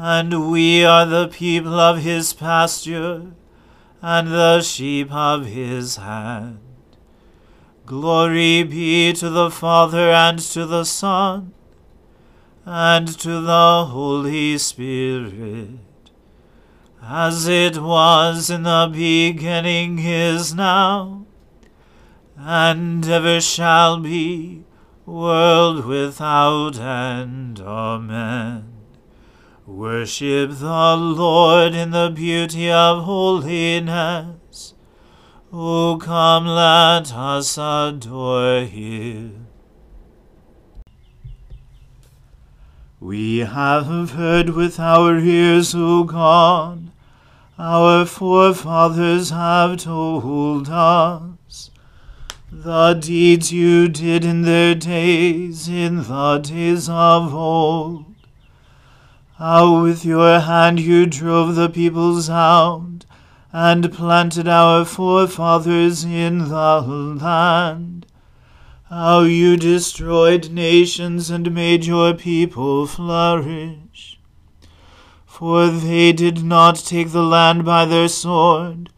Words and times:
and 0.00 0.50
we 0.50 0.84
are 0.84 1.04
the 1.04 1.26
people 1.26 1.80
of 1.80 1.98
his 1.98 2.32
pasture, 2.32 3.32
and 4.00 4.28
the 4.28 4.62
sheep 4.62 5.12
of 5.12 5.46
his 5.46 5.96
hand. 5.96 6.60
Glory 7.84 8.62
be 8.62 9.12
to 9.14 9.28
the 9.28 9.50
Father, 9.50 10.10
and 10.10 10.38
to 10.38 10.64
the 10.64 10.84
Son, 10.84 11.52
and 12.64 13.08
to 13.18 13.40
the 13.40 13.86
Holy 13.86 14.56
Spirit 14.58 15.80
as 17.02 17.48
it 17.48 17.78
was 17.78 18.50
in 18.50 18.64
the 18.64 18.90
beginning 18.92 19.98
is 19.98 20.54
now, 20.54 21.24
and 22.36 23.08
ever 23.08 23.40
shall 23.40 23.98
be, 23.98 24.62
world 25.06 25.86
without 25.86 26.78
end. 26.78 27.60
Amen. 27.60 28.77
Worship 29.68 30.52
the 30.52 30.96
Lord 30.96 31.74
in 31.74 31.90
the 31.90 32.08
beauty 32.08 32.70
of 32.70 33.04
holiness. 33.04 34.72
O 35.52 35.98
come, 36.02 36.46
let 36.46 37.12
us 37.14 37.58
adore 37.58 38.62
him. 38.62 39.46
We 42.98 43.40
have 43.40 44.12
heard 44.12 44.50
with 44.50 44.80
our 44.80 45.18
ears, 45.18 45.74
O 45.74 46.04
God, 46.04 46.90
our 47.58 48.06
forefathers 48.06 49.28
have 49.28 49.76
told 49.76 50.70
us 50.70 51.70
the 52.50 52.94
deeds 52.94 53.52
you 53.52 53.88
did 53.88 54.24
in 54.24 54.42
their 54.42 54.74
days, 54.74 55.68
in 55.68 56.04
the 56.04 56.38
days 56.38 56.88
of 56.88 57.34
old. 57.34 58.07
How 59.38 59.82
with 59.82 60.04
your 60.04 60.40
hand 60.40 60.80
you 60.80 61.06
drove 61.06 61.54
the 61.54 61.68
peoples 61.68 62.28
out, 62.28 63.06
and 63.52 63.92
planted 63.92 64.48
our 64.48 64.84
forefathers 64.84 66.04
in 66.04 66.48
the 66.48 66.80
land. 66.80 68.04
How 68.90 69.20
you 69.20 69.56
destroyed 69.56 70.50
nations 70.50 71.30
and 71.30 71.54
made 71.54 71.86
your 71.86 72.14
people 72.14 72.88
flourish. 72.88 74.18
For 75.24 75.68
they 75.68 76.12
did 76.12 76.42
not 76.42 76.74
take 76.74 77.12
the 77.12 77.22
land 77.22 77.64
by 77.64 77.84
their 77.84 78.08
sword, 78.08 78.90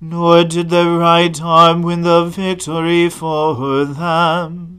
nor 0.00 0.42
did 0.42 0.68
their 0.70 0.98
right 0.98 1.40
arm 1.40 1.82
win 1.82 2.02
the 2.02 2.24
victory 2.24 3.08
for 3.08 3.84
them. 3.84 4.75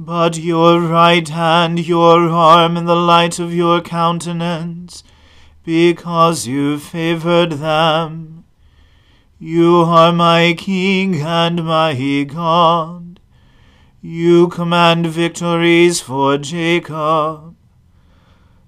But 0.00 0.38
your 0.38 0.80
right 0.80 1.28
hand, 1.28 1.84
your 1.84 2.28
arm, 2.28 2.76
and 2.76 2.86
the 2.86 2.94
light 2.94 3.40
of 3.40 3.52
your 3.52 3.80
countenance, 3.80 5.02
because 5.64 6.46
you 6.46 6.78
favored 6.78 7.54
them. 7.54 8.44
You 9.40 9.78
are 9.78 10.12
my 10.12 10.54
King 10.56 11.20
and 11.20 11.64
my 11.64 12.22
God. 12.22 13.18
You 14.00 14.46
command 14.46 15.08
victories 15.08 16.00
for 16.00 16.38
Jacob. 16.38 17.56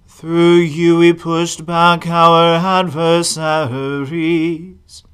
Through 0.08 0.56
you 0.56 0.98
we 0.98 1.12
pushed 1.12 1.64
back 1.64 2.08
our 2.08 2.56
adversaries. 2.56 5.04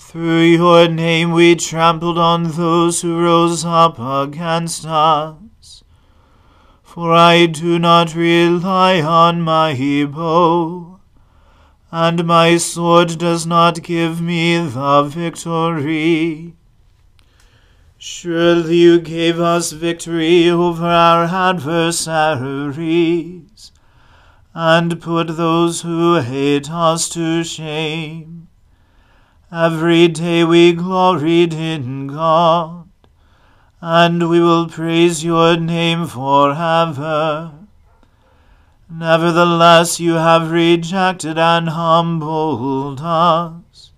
Through 0.00 0.42
your 0.42 0.86
name 0.88 1.32
we 1.32 1.56
trampled 1.56 2.18
on 2.18 2.52
those 2.52 3.02
who 3.02 3.20
rose 3.20 3.64
up 3.64 3.98
against 3.98 4.86
us. 4.86 5.82
For 6.82 7.12
I 7.12 7.46
do 7.46 7.80
not 7.80 8.14
rely 8.14 9.02
on 9.02 9.42
my 9.42 9.74
bow, 10.06 11.00
and 11.90 12.24
my 12.24 12.58
sword 12.58 13.18
does 13.18 13.44
not 13.44 13.82
give 13.82 14.20
me 14.20 14.56
the 14.56 15.02
victory. 15.02 16.54
Surely 17.98 18.76
you 18.76 19.00
gave 19.00 19.40
us 19.40 19.72
victory 19.72 20.48
over 20.48 20.86
our 20.86 21.24
adversaries 21.24 23.72
and 24.54 25.00
put 25.00 25.36
those 25.36 25.80
who 25.82 26.20
hate 26.20 26.70
us 26.70 27.08
to 27.10 27.42
shame. 27.42 28.37
Every 29.50 30.08
day 30.08 30.44
we 30.44 30.74
gloried 30.74 31.54
in 31.54 32.08
God, 32.08 32.86
and 33.80 34.28
we 34.28 34.40
will 34.40 34.68
praise 34.68 35.24
your 35.24 35.56
name 35.56 36.06
forever. 36.06 37.52
Nevertheless, 38.90 39.98
you 40.00 40.12
have 40.16 40.50
rejected 40.50 41.38
and 41.38 41.70
humbled 41.70 43.00
us, 43.02 43.92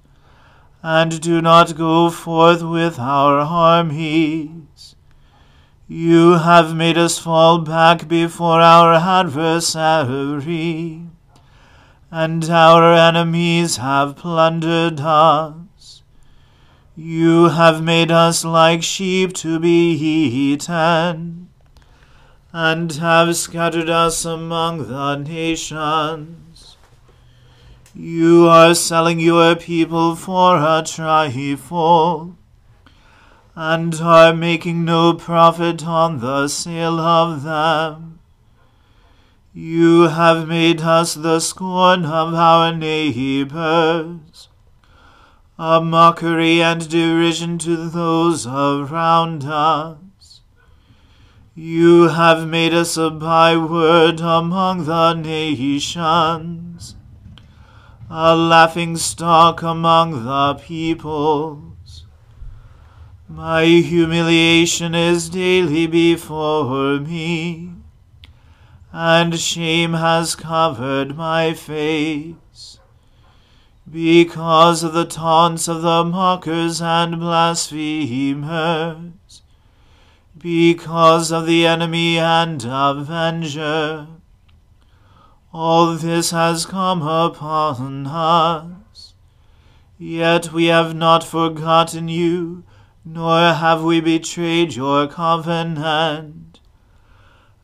and 0.84 1.20
do 1.20 1.42
not 1.42 1.76
go 1.76 2.10
forth 2.10 2.62
with 2.62 3.00
our 3.00 3.40
armies. 3.40 4.94
You 5.88 6.34
have 6.34 6.76
made 6.76 6.96
us 6.96 7.18
fall 7.18 7.58
back 7.58 8.06
before 8.06 8.60
our 8.60 8.94
adversary, 8.94 9.50
and 12.10 12.44
our 12.50 12.92
enemies 12.92 13.76
have 13.76 14.16
plundered 14.16 15.00
us. 15.00 16.02
You 16.96 17.50
have 17.50 17.82
made 17.82 18.10
us 18.10 18.44
like 18.44 18.82
sheep 18.82 19.32
to 19.34 19.58
be 19.58 19.92
eaten, 19.92 21.48
and 22.52 22.92
have 22.92 23.36
scattered 23.36 23.88
us 23.88 24.24
among 24.24 24.88
the 24.88 25.16
nations. 25.16 26.76
You 27.94 28.46
are 28.48 28.74
selling 28.74 29.18
your 29.18 29.56
people 29.56 30.14
for 30.14 30.56
a 30.56 30.84
trifle 30.86 32.36
and 33.56 33.94
are 33.96 34.32
making 34.32 34.84
no 34.84 35.12
profit 35.14 35.84
on 35.84 36.20
the 36.20 36.46
sale 36.48 37.00
of 37.00 37.42
them. 37.42 38.19
You 39.52 40.02
have 40.02 40.46
made 40.46 40.80
us 40.80 41.14
the 41.14 41.40
scorn 41.40 42.04
of 42.04 42.34
our 42.34 42.72
neighbors, 42.72 44.48
a 45.58 45.80
mockery 45.80 46.62
and 46.62 46.88
derision 46.88 47.58
to 47.58 47.88
those 47.88 48.46
around 48.46 49.42
us. 49.42 50.40
You 51.56 52.10
have 52.10 52.46
made 52.46 52.72
us 52.72 52.96
a 52.96 53.10
byword 53.10 54.20
among 54.20 54.84
the 54.84 55.14
nations, 55.14 56.94
a 58.08 58.36
laughing 58.36 58.96
stock 58.96 59.62
among 59.62 60.26
the 60.26 60.54
peoples. 60.64 62.06
My 63.28 63.64
humiliation 63.64 64.94
is 64.94 65.28
daily 65.28 65.88
before 65.88 67.00
me, 67.00 67.79
and 68.92 69.38
shame 69.38 69.92
has 69.94 70.34
covered 70.34 71.16
my 71.16 71.54
face. 71.54 72.78
Because 73.90 74.82
of 74.82 74.92
the 74.92 75.04
taunts 75.04 75.68
of 75.68 75.82
the 75.82 76.04
mockers 76.04 76.80
and 76.82 77.18
blasphemers, 77.20 77.82
because 80.38 81.32
of 81.32 81.46
the 81.46 81.66
enemy 81.66 82.18
and 82.18 82.64
avenger, 82.64 84.06
all 85.52 85.94
this 85.94 86.30
has 86.30 86.66
come 86.66 87.02
upon 87.02 88.06
us. 88.06 89.14
Yet 89.98 90.52
we 90.52 90.66
have 90.66 90.94
not 90.94 91.24
forgotten 91.24 92.08
you 92.08 92.64
nor 93.04 93.54
have 93.54 93.82
we 93.82 94.00
betrayed 94.00 94.74
your 94.74 95.06
covenant. 95.06 96.49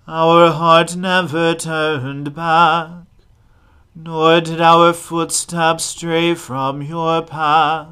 Our 0.09 0.53
heart 0.53 0.95
never 0.95 1.53
turned 1.55 2.33
back, 2.33 2.91
nor 3.93 4.41
did 4.41 4.61
our 4.61 4.93
footsteps 4.93 5.83
stray 5.83 6.35
from 6.37 6.81
your 6.81 7.23
path. 7.23 7.89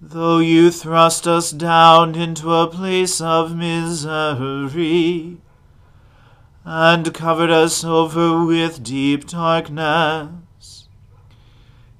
Though 0.00 0.38
you 0.38 0.70
thrust 0.70 1.28
us 1.28 1.50
down 1.50 2.14
into 2.14 2.50
a 2.54 2.66
place 2.66 3.20
of 3.20 3.54
misery, 3.54 5.36
and 6.64 7.12
covered 7.12 7.50
us 7.50 7.84
over 7.84 8.42
with 8.46 8.82
deep 8.82 9.26
darkness, 9.26 10.88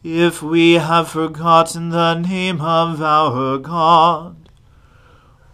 if 0.03 0.43
we 0.43 0.75
have 0.75 1.09
forgotten 1.11 1.91
the 1.91 2.15
name 2.15 2.63
of 2.63 3.03
our 3.03 3.59
God, 3.59 4.44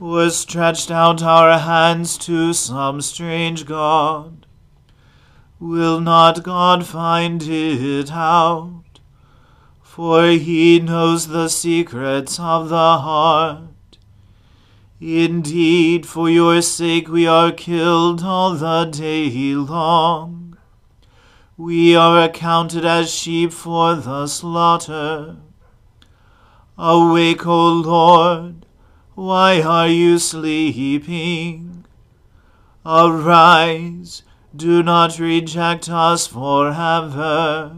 or 0.00 0.30
stretched 0.30 0.90
out 0.90 1.22
our 1.22 1.58
hands 1.58 2.18
to 2.18 2.52
some 2.52 3.00
strange 3.00 3.66
God, 3.66 4.46
will 5.60 6.00
not 6.00 6.42
God 6.42 6.86
find 6.86 7.42
it 7.42 8.10
out? 8.10 8.82
For 9.82 10.28
he 10.28 10.80
knows 10.80 11.28
the 11.28 11.48
secrets 11.48 12.40
of 12.40 12.70
the 12.70 12.98
heart. 12.98 13.98
Indeed, 15.00 16.06
for 16.06 16.28
your 16.28 16.62
sake 16.62 17.08
we 17.08 17.26
are 17.26 17.52
killed 17.52 18.22
all 18.22 18.54
the 18.54 18.86
day 18.86 19.54
long 19.54 20.40
we 21.60 21.94
are 21.94 22.22
accounted 22.22 22.86
as 22.86 23.12
sheep 23.12 23.52
for 23.52 23.94
the 23.94 24.26
slaughter. 24.26 25.36
Awake, 26.78 27.46
O 27.46 27.68
Lord, 27.74 28.64
why 29.14 29.60
are 29.60 29.88
you 29.88 30.18
sleeping? 30.18 31.84
Arise, 32.84 34.22
do 34.54 34.82
not 34.82 35.18
reject 35.18 35.88
us 35.88 36.26
forever. 36.26 37.76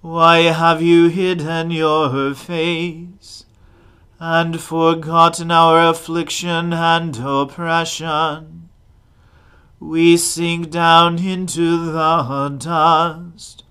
Why 0.00 0.38
have 0.38 0.80
you 0.80 1.08
hidden 1.08 1.70
your 1.70 2.34
face, 2.34 3.44
and 4.18 4.60
forgotten 4.60 5.50
our 5.50 5.88
affliction 5.90 6.72
and 6.72 7.16
oppression? 7.18 8.56
we 9.78 10.16
sink 10.16 10.70
down 10.70 11.18
into 11.18 11.92
the 11.92 12.56
dust. 12.58 13.62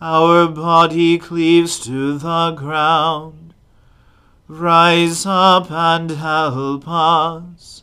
Our 0.00 0.48
body 0.48 1.18
cleaves 1.18 1.78
to 1.80 2.18
the 2.18 2.52
ground. 2.52 3.45
Rise 4.48 5.26
up 5.26 5.70
and 5.70 6.10
help 6.10 6.84
us, 6.86 7.82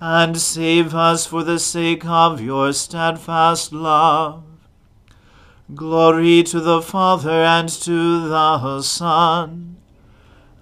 and 0.00 0.36
save 0.36 0.94
us 0.94 1.26
for 1.26 1.42
the 1.42 1.58
sake 1.58 2.06
of 2.06 2.40
your 2.40 2.72
steadfast 2.72 3.72
love. 3.72 4.44
Glory 5.74 6.42
to 6.44 6.60
the 6.60 6.80
Father 6.80 7.42
and 7.42 7.68
to 7.68 8.28
the 8.28 8.82
Son 8.82 9.76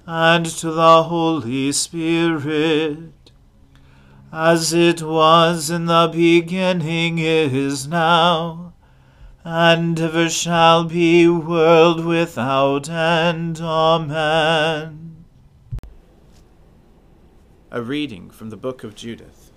and 0.06 0.46
to 0.46 0.70
the 0.70 1.02
Holy 1.04 1.70
Spirit 1.72 3.12
as 4.32 4.72
it 4.72 5.02
was 5.02 5.70
in 5.70 5.86
the 5.86 6.10
beginning 6.12 7.18
is 7.18 7.86
now, 7.86 8.74
and 9.44 9.98
ever 9.98 10.28
shall 10.28 10.84
be, 10.84 11.26
world 11.26 12.04
without 12.04 12.88
end. 12.90 13.60
Amen. 13.60 15.05
A 17.76 17.82
reading 17.82 18.30
from 18.30 18.48
the 18.48 18.56
book 18.56 18.84
of 18.84 18.94
Judith. 18.94 19.52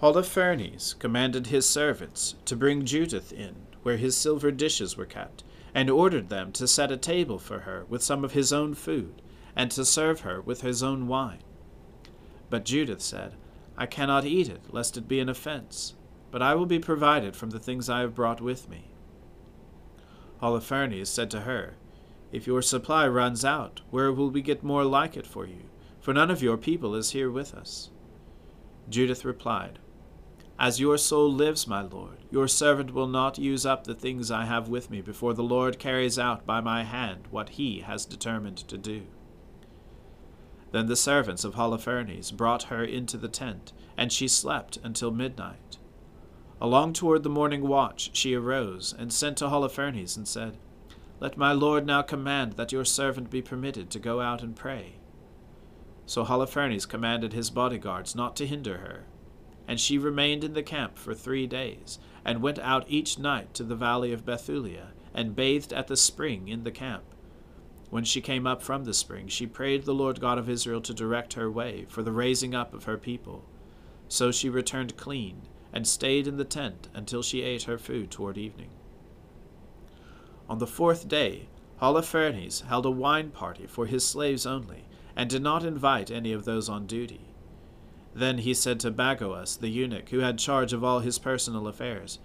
Holofernes 0.00 0.96
commanded 1.00 1.48
his 1.48 1.68
servants 1.68 2.36
to 2.44 2.54
bring 2.54 2.84
Judith 2.84 3.32
in, 3.32 3.56
where 3.82 3.96
his 3.96 4.16
silver 4.16 4.52
dishes 4.52 4.96
were 4.96 5.04
kept, 5.04 5.42
and 5.74 5.90
ordered 5.90 6.28
them 6.28 6.52
to 6.52 6.68
set 6.68 6.92
a 6.92 6.96
table 6.96 7.40
for 7.40 7.62
her 7.62 7.84
with 7.88 8.04
some 8.04 8.24
of 8.24 8.34
his 8.34 8.52
own 8.52 8.74
food, 8.74 9.20
and 9.56 9.72
to 9.72 9.84
serve 9.84 10.20
her 10.20 10.40
with 10.40 10.60
his 10.60 10.80
own 10.80 11.08
wine. 11.08 11.42
But 12.50 12.64
Judith 12.64 13.02
said, 13.02 13.34
I 13.76 13.86
cannot 13.86 14.24
eat 14.24 14.48
it, 14.48 14.72
lest 14.72 14.96
it 14.96 15.08
be 15.08 15.18
an 15.18 15.28
offense, 15.28 15.94
but 16.30 16.40
I 16.40 16.54
will 16.54 16.66
be 16.66 16.78
provided 16.78 17.34
from 17.34 17.50
the 17.50 17.58
things 17.58 17.90
I 17.90 18.02
have 18.02 18.14
brought 18.14 18.40
with 18.40 18.68
me. 18.68 18.92
Holofernes 20.40 21.08
said 21.08 21.32
to 21.32 21.40
her, 21.40 21.74
If 22.30 22.46
your 22.46 22.60
supply 22.60 23.08
runs 23.08 23.44
out, 23.44 23.80
where 23.90 24.12
will 24.12 24.30
we 24.30 24.42
get 24.42 24.62
more 24.62 24.84
like 24.84 25.16
it 25.16 25.26
for 25.26 25.46
you? 25.46 25.62
For 26.00 26.12
none 26.12 26.30
of 26.30 26.42
your 26.42 26.56
people 26.56 26.94
is 26.94 27.12
here 27.12 27.30
with 27.30 27.54
us. 27.54 27.90
Judith 28.88 29.24
replied, 29.24 29.78
As 30.58 30.80
your 30.80 30.98
soul 30.98 31.32
lives, 31.32 31.66
my 31.66 31.82
lord, 31.82 32.18
your 32.30 32.48
servant 32.48 32.92
will 32.92 33.06
not 33.06 33.38
use 33.38 33.64
up 33.64 33.84
the 33.84 33.94
things 33.94 34.30
I 34.30 34.44
have 34.44 34.68
with 34.68 34.90
me 34.90 35.00
before 35.00 35.32
the 35.34 35.42
Lord 35.42 35.78
carries 35.78 36.18
out 36.18 36.44
by 36.44 36.60
my 36.60 36.84
hand 36.84 37.24
what 37.30 37.50
he 37.50 37.80
has 37.80 38.04
determined 38.04 38.58
to 38.68 38.76
do. 38.76 39.02
Then 40.70 40.86
the 40.86 40.96
servants 40.96 41.44
of 41.44 41.54
Holofernes 41.54 42.30
brought 42.30 42.64
her 42.64 42.84
into 42.84 43.16
the 43.16 43.28
tent, 43.28 43.72
and 43.96 44.12
she 44.12 44.28
slept 44.28 44.78
until 44.82 45.10
midnight. 45.10 45.78
Along 46.60 46.92
toward 46.92 47.22
the 47.22 47.30
morning 47.30 47.66
watch 47.66 48.10
she 48.12 48.34
arose, 48.34 48.94
and 48.98 49.12
sent 49.12 49.38
to 49.38 49.48
Holofernes, 49.48 50.16
and 50.16 50.28
said, 50.28 50.58
Let 51.20 51.36
my 51.36 51.52
lord 51.52 51.86
now 51.86 52.02
command 52.02 52.52
that 52.54 52.72
your 52.72 52.84
servant 52.84 53.30
be 53.30 53.42
permitted 53.42 53.90
to 53.90 53.98
go 53.98 54.20
out 54.20 54.42
and 54.42 54.54
pray. 54.54 54.94
So 56.06 56.24
Holofernes 56.24 56.88
commanded 56.88 57.32
his 57.32 57.50
bodyguards 57.50 58.14
not 58.14 58.36
to 58.36 58.46
hinder 58.46 58.78
her. 58.78 59.04
And 59.66 59.78
she 59.78 59.98
remained 59.98 60.44
in 60.44 60.54
the 60.54 60.62
camp 60.62 60.96
for 60.96 61.14
three 61.14 61.46
days, 61.46 61.98
and 62.24 62.40
went 62.40 62.58
out 62.60 62.86
each 62.88 63.18
night 63.18 63.52
to 63.54 63.64
the 63.64 63.76
valley 63.76 64.12
of 64.12 64.24
Bethulia, 64.24 64.92
and 65.12 65.36
bathed 65.36 65.72
at 65.72 65.88
the 65.88 65.96
spring 65.96 66.48
in 66.48 66.64
the 66.64 66.70
camp 66.70 67.04
when 67.90 68.04
she 68.04 68.20
came 68.20 68.46
up 68.46 68.62
from 68.62 68.84
the 68.84 68.92
spring, 68.92 69.28
she 69.28 69.46
prayed 69.46 69.84
the 69.84 69.94
Lord 69.94 70.20
God 70.20 70.38
of 70.38 70.48
Israel 70.48 70.80
to 70.82 70.92
direct 70.92 71.34
her 71.34 71.50
way 71.50 71.86
for 71.88 72.02
the 72.02 72.12
raising 72.12 72.54
up 72.54 72.74
of 72.74 72.84
her 72.84 72.98
people. 72.98 73.44
So 74.08 74.30
she 74.30 74.50
returned 74.50 74.96
clean, 74.96 75.42
and 75.72 75.86
stayed 75.86 76.26
in 76.26 76.36
the 76.36 76.44
tent 76.44 76.88
until 76.94 77.22
she 77.22 77.42
ate 77.42 77.62
her 77.62 77.78
food 77.78 78.10
toward 78.10 78.36
evening. 78.36 78.70
On 80.48 80.58
the 80.58 80.66
fourth 80.66 81.08
day, 81.08 81.48
Holofernes 81.80 82.66
held 82.66 82.86
a 82.86 82.90
wine 82.90 83.30
party 83.30 83.66
for 83.66 83.86
his 83.86 84.06
slaves 84.06 84.46
only, 84.46 84.84
and 85.14 85.28
did 85.28 85.42
not 85.42 85.64
invite 85.64 86.10
any 86.10 86.32
of 86.32 86.44
those 86.44 86.68
on 86.68 86.86
duty. 86.86 87.20
Then 88.14 88.38
he 88.38 88.54
said 88.54 88.80
to 88.80 88.90
Bagoas, 88.90 89.58
the 89.58 89.68
eunuch, 89.68 90.08
who 90.08 90.20
had 90.20 90.38
charge 90.38 90.72
of 90.72 90.82
all 90.82 91.00
his 91.00 91.18
personal 91.18 91.68
affairs, 91.68 92.18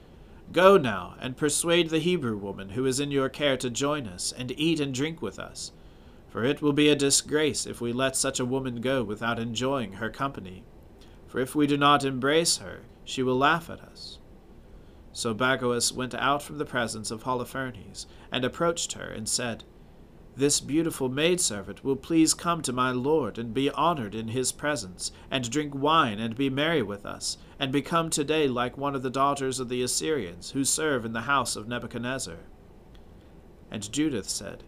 Go 0.51 0.77
now, 0.77 1.15
and 1.19 1.37
persuade 1.37 1.89
the 1.89 1.99
Hebrew 1.99 2.37
woman 2.37 2.69
who 2.69 2.85
is 2.85 2.99
in 2.99 3.11
your 3.11 3.29
care 3.29 3.57
to 3.57 3.69
join 3.69 4.07
us, 4.07 4.31
and 4.31 4.51
eat 4.57 4.79
and 4.79 4.93
drink 4.93 5.21
with 5.21 5.39
us. 5.39 5.71
For 6.29 6.43
it 6.43 6.61
will 6.61 6.73
be 6.73 6.89
a 6.89 6.95
disgrace 6.95 7.65
if 7.65 7.79
we 7.79 7.93
let 7.93 8.15
such 8.15 8.39
a 8.39 8.45
woman 8.45 8.81
go 8.81 9.03
without 9.03 9.39
enjoying 9.39 9.93
her 9.93 10.09
company. 10.09 10.63
For 11.27 11.39
if 11.39 11.55
we 11.55 11.67
do 11.67 11.77
not 11.77 12.03
embrace 12.03 12.57
her, 12.57 12.81
she 13.05 13.21
will 13.21 13.37
laugh 13.37 13.69
at 13.69 13.81
us. 13.81 14.17
So 15.13 15.33
Bagoas 15.33 15.93
went 15.93 16.13
out 16.15 16.41
from 16.41 16.57
the 16.57 16.65
presence 16.65 17.11
of 17.11 17.23
Holofernes, 17.23 18.07
and 18.31 18.43
approached 18.43 18.93
her, 18.93 19.05
and 19.05 19.29
said, 19.29 19.63
This 20.35 20.59
beautiful 20.59 21.07
maidservant 21.07 21.83
will 21.83 21.95
please 21.95 22.33
come 22.33 22.61
to 22.63 22.73
my 22.73 22.91
lord, 22.91 23.37
and 23.37 23.53
be 23.53 23.69
honored 23.69 24.15
in 24.15 24.29
his 24.29 24.51
presence, 24.51 25.11
and 25.31 25.49
drink 25.49 25.73
wine, 25.73 26.19
and 26.19 26.35
be 26.35 26.49
merry 26.49 26.81
with 26.81 27.05
us, 27.05 27.37
and 27.59 27.71
become 27.71 28.09
today 28.09 28.47
like 28.47 28.77
one 28.77 28.95
of 28.95 29.03
the 29.03 29.09
daughters 29.09 29.59
of 29.59 29.69
the 29.69 29.83
Assyrians, 29.83 30.51
who 30.51 30.65
serve 30.65 31.05
in 31.05 31.13
the 31.13 31.21
house 31.21 31.55
of 31.55 31.67
Nebuchadnezzar. 31.67 32.39
And 33.71 33.91
Judith 33.91 34.29
said, 34.29 34.63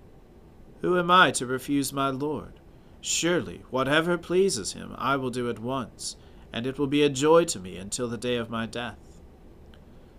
Who 0.82 0.98
am 0.98 1.10
I 1.10 1.32
to 1.32 1.46
refuse 1.46 1.92
my 1.92 2.10
lord? 2.10 2.60
Surely, 3.02 3.64
whatever 3.70 4.18
pleases 4.18 4.74
him, 4.74 4.96
I 4.98 5.16
will 5.16 5.32
do 5.32 5.50
at 5.50 5.60
once 5.60 6.16
and 6.56 6.66
it 6.66 6.80
will 6.80 6.88
be 6.88 7.04
a 7.04 7.10
joy 7.10 7.44
to 7.44 7.60
me 7.60 7.76
until 7.76 8.08
the 8.08 8.18
day 8.18 8.38
of 8.38 8.50
my 8.50 8.66
death. 8.66 9.05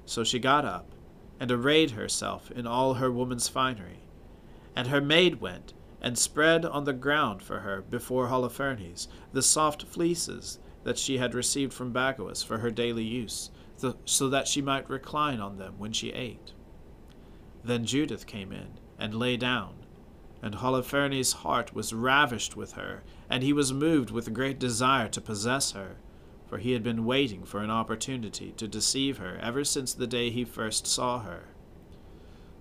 So 0.07 0.25
she 0.25 0.39
got 0.39 0.65
up, 0.65 0.95
and 1.39 1.51
arrayed 1.51 1.91
herself 1.91 2.51
in 2.51 2.67
all 2.67 2.95
her 2.95 3.11
woman's 3.11 3.49
finery. 3.49 4.05
And 4.75 4.89
her 4.89 5.01
maid 5.01 5.41
went, 5.41 5.75
and 6.01 6.17
spread 6.17 6.65
on 6.65 6.85
the 6.85 6.93
ground 6.93 7.43
for 7.43 7.61
her 7.61 7.83
before 7.83 8.29
Holofernes 8.29 9.09
the 9.33 9.43
soft 9.43 9.83
fleeces 9.83 10.59
that 10.85 10.99
she 10.99 11.19
had 11.19 11.35
received 11.35 11.73
from 11.73 11.93
Bagoas 11.93 12.45
for 12.45 12.59
her 12.59 12.71
daily 12.71 13.05
use, 13.05 13.51
so 14.05 14.29
that 14.29 14.47
she 14.47 14.63
might 14.63 14.89
recline 14.89 15.41
on 15.41 15.59
them 15.59 15.75
when 15.79 15.93
she 15.93 16.13
ate. 16.13 16.53
Then 17.65 17.85
Judith 17.85 18.27
came 18.27 18.53
in, 18.53 18.79
and 18.99 19.13
lay 19.13 19.37
down, 19.37 19.75
and 20.41 20.55
Holofernes' 20.55 21.35
heart 21.35 21.75
was 21.75 21.93
ravished 21.93 22.57
with 22.57 22.73
her, 22.73 23.03
and 23.29 23.43
he 23.43 23.53
was 23.53 23.73
moved 23.73 24.13
with 24.13 24.33
great 24.33 24.61
desire 24.61 25.09
to 25.09 25.21
possess 25.21 25.73
her 25.73 25.97
for 26.49 26.59
he 26.59 26.73
had 26.73 26.83
been 26.83 27.05
waiting 27.05 27.45
for 27.45 27.61
an 27.61 27.71
opportunity 27.71 28.53
to 28.53 28.69
deceive 28.69 29.19
her 29.19 29.39
ever 29.43 29.65
since 29.65 29.93
the 29.93 30.07
day 30.07 30.31
he 30.31 30.45
first 30.45 30.87
saw 30.87 31.21
her. 31.21 31.45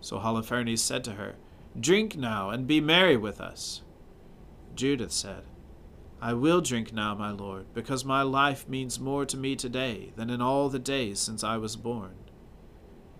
So 0.01 0.19
Holofernes 0.19 0.79
said 0.79 1.03
to 1.05 1.13
her, 1.13 1.35
Drink 1.79 2.15
now, 2.15 2.49
and 2.49 2.67
be 2.67 2.79
merry 2.79 3.17
with 3.17 3.41
us. 3.41 3.81
Judith 4.75 5.11
said, 5.11 5.43
I 6.21 6.33
will 6.33 6.61
drink 6.61 6.93
now, 6.93 7.13
my 7.13 7.31
lord, 7.31 7.67
because 7.73 8.05
my 8.05 8.21
life 8.21 8.67
means 8.67 8.99
more 8.99 9.25
to 9.25 9.37
me 9.37 9.55
today 9.55 10.13
than 10.15 10.29
in 10.29 10.41
all 10.41 10.69
the 10.69 10.79
days 10.79 11.19
since 11.19 11.43
I 11.43 11.57
was 11.57 11.75
born. 11.75 12.15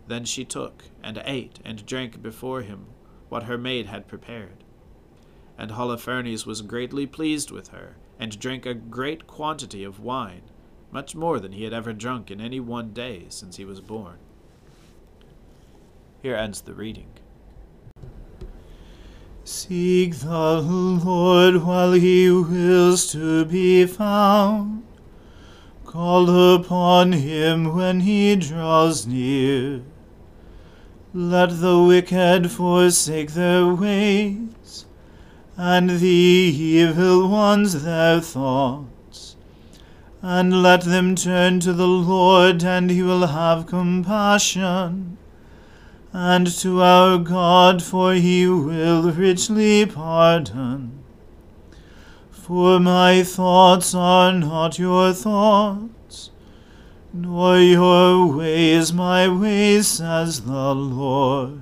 Then 0.07 0.25
she 0.25 0.45
took, 0.45 0.86
and 1.03 1.22
ate, 1.25 1.60
and 1.65 1.86
drank 1.86 2.22
before 2.22 2.62
him 2.62 2.88
what 3.29 3.43
her 3.43 3.57
maid 3.57 3.88
had 3.88 4.07
prepared. 4.07 4.63
And 5.57 5.72
Holofernes 5.72 6.45
was 6.45 6.62
greatly 6.62 7.05
pleased 7.05 7.51
with 7.51 7.69
her, 7.69 7.98
and 8.19 8.39
drank 8.39 8.65
a 8.65 8.74
great 8.74 9.27
quantity 9.27 9.84
of 9.84 10.00
wine, 10.00 10.43
much 10.96 11.14
more 11.14 11.42
than 11.42 11.52
he 11.52 11.66
had 11.66 11.74
ever 11.74 11.92
drunk 11.92 12.32
in 12.32 12.40
any 12.40 12.58
one 12.58 12.94
day 12.94 13.25
since 13.28 13.58
he 13.58 13.66
was 13.66 13.82
born. 13.82 14.16
Here 16.22 16.38
ends 16.38 16.62
the 16.62 16.74
reading. 16.74 17.10
Seek 19.44 20.16
the 20.16 20.62
Lord 20.62 21.64
while 21.64 21.92
he 21.92 22.32
wills 22.32 23.12
to 23.12 23.44
be 23.44 23.86
found. 23.86 24.84
Call 25.84 26.56
upon 26.56 27.12
him 27.12 27.75
when 27.75 28.00
he 28.00 28.38
draws 28.38 29.06
near. 29.06 29.82
Let 31.14 31.60
the 31.60 31.78
wicked 31.78 32.50
forsake 32.52 33.34
their 33.34 33.68
ways, 33.68 34.86
and 35.58 35.90
the 35.90 36.08
evil 36.08 37.28
ones 37.28 37.84
their 37.84 38.22
thoughts 38.22 38.95
and 40.27 40.63
let 40.63 40.82
them 40.82 41.13
turn 41.13 41.60
to 41.60 41.72
the 41.72 41.86
Lord, 41.86 42.63
and 42.63 42.89
he 42.89 43.03
will 43.03 43.27
have 43.27 43.67
compassion. 43.67 45.20
And 46.12 46.48
to 46.62 46.82
our 46.82 47.20
God, 47.20 47.84
for 47.84 48.13
he 48.13 48.48
will 48.48 49.12
richly 49.12 49.86
pardon. 49.86 51.03
For 52.32 52.79
my 52.79 53.22
thoughts 53.22 53.94
are 53.94 54.34
not 54.34 54.79
your 54.79 55.13
thoughts, 55.13 56.32
nor 57.13 57.60
your 57.60 58.25
ways 58.25 58.91
my 58.91 59.27
ways, 59.27 59.88
says 59.89 60.41
the 60.41 60.74
Lord. 60.74 61.60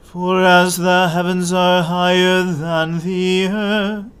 For 0.00 0.42
as 0.42 0.78
the 0.78 1.10
heavens 1.10 1.52
are 1.52 1.84
higher 1.84 2.42
than 2.42 2.98
the 2.98 3.46
earth, 3.46 4.15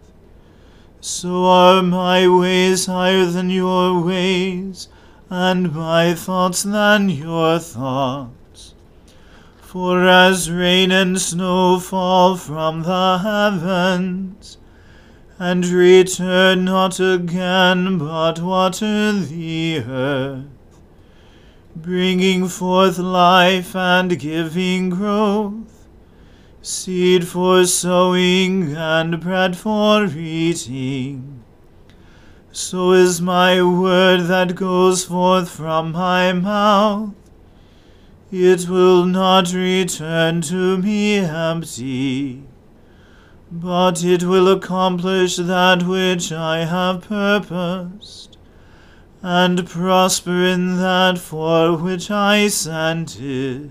so 1.06 1.44
are 1.44 1.84
my 1.84 2.26
ways 2.26 2.86
higher 2.86 3.26
than 3.26 3.48
your 3.48 4.02
ways, 4.02 4.88
and 5.30 5.72
my 5.72 6.12
thoughts 6.12 6.64
than 6.64 7.08
your 7.08 7.60
thoughts. 7.60 8.74
For 9.60 10.04
as 10.08 10.50
rain 10.50 10.90
and 10.90 11.20
snow 11.20 11.78
fall 11.78 12.36
from 12.36 12.82
the 12.82 13.18
heavens, 13.18 14.58
and 15.38 15.64
return 15.66 16.64
not 16.64 16.98
again, 16.98 17.98
but 17.98 18.40
water 18.40 19.12
the 19.12 19.84
earth, 19.86 20.44
bringing 21.76 22.48
forth 22.48 22.98
life 22.98 23.76
and 23.76 24.18
giving 24.18 24.90
growth, 24.90 25.75
seed 26.66 27.28
for 27.28 27.64
sowing 27.64 28.74
and 28.74 29.20
bread 29.20 29.56
for 29.56 30.04
eating. 30.06 31.44
So 32.50 32.90
is 32.90 33.20
my 33.20 33.62
word 33.62 34.22
that 34.22 34.56
goes 34.56 35.04
forth 35.04 35.48
from 35.48 35.92
my 35.92 36.32
mouth. 36.32 37.14
It 38.32 38.68
will 38.68 39.04
not 39.04 39.52
return 39.52 40.40
to 40.42 40.78
me 40.78 41.18
empty, 41.18 42.42
but 43.48 44.02
it 44.02 44.24
will 44.24 44.48
accomplish 44.48 45.36
that 45.36 45.84
which 45.84 46.32
I 46.32 46.64
have 46.64 47.02
purposed, 47.02 48.38
and 49.22 49.64
prosper 49.68 50.42
in 50.42 50.78
that 50.78 51.18
for 51.18 51.76
which 51.76 52.10
I 52.10 52.48
sent 52.48 53.20
it. 53.20 53.70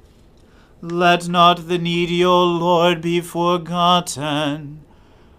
Let 0.83 1.29
not 1.29 1.67
the 1.67 1.77
needy, 1.77 2.25
O 2.25 2.43
Lord, 2.43 3.01
be 3.01 3.21
forgotten, 3.21 4.83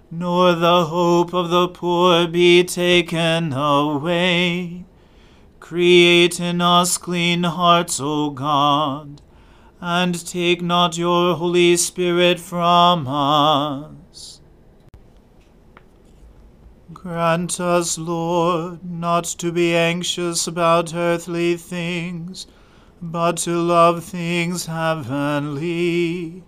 nor 0.09 0.53
the 0.55 0.85
hope 0.85 1.35
of 1.35 1.51
the 1.51 1.67
poor 1.67 2.29
be 2.29 2.63
taken 2.63 3.53
away. 3.53 4.85
Create 5.59 6.39
in 6.39 6.61
us 6.61 6.97
clean 6.97 7.43
hearts, 7.43 7.99
O 7.99 8.31
God, 8.31 9.21
and 9.81 10.25
take 10.25 10.63
not 10.63 10.97
your 10.97 11.35
Holy 11.35 11.77
Spirit 11.77 12.39
from 12.39 13.09
us. 13.09 14.41
Grant 16.95 17.59
us, 17.59 17.99
Lord, 17.99 18.85
not 18.85 19.25
to 19.25 19.51
be 19.51 19.75
anxious 19.75 20.47
about 20.47 20.95
earthly 20.95 21.57
things, 21.57 22.47
but 23.02 23.37
to 23.37 23.61
love 23.61 24.04
things 24.04 24.66
heavenly. 24.66 26.44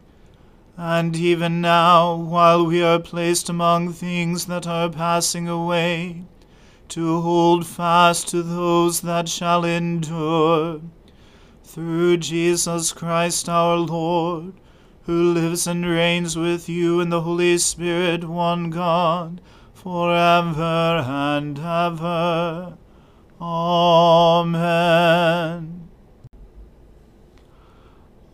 And 0.77 1.17
even 1.17 1.61
now, 1.61 2.15
while 2.15 2.65
we 2.65 2.81
are 2.81 3.01
placed 3.01 3.49
among 3.49 3.93
things 3.93 4.47
that 4.47 4.67
are 4.67 4.89
passing 4.89 5.49
away, 5.49 6.23
to 6.89 7.21
hold 7.23 7.67
fast 7.67 8.29
to 8.29 8.43
those 8.43 9.01
that 9.01 9.29
shall 9.29 9.65
endure. 9.65 10.81
Through 11.65 12.19
Jesus 12.19 12.93
Christ 12.93 13.49
our 13.49 13.77
Lord, 13.77 14.53
who 15.03 15.33
lives 15.33 15.67
and 15.67 15.85
reigns 15.85 16.37
with 16.37 16.69
you 16.69 17.01
in 17.01 17.09
the 17.09 17.23
Holy 17.23 17.59
Spirit, 17.59 18.23
one 18.25 18.71
God, 18.71 19.41
forever 19.73 21.03
and 21.05 21.59
ever. 21.59 22.79
Amen. 23.41 24.65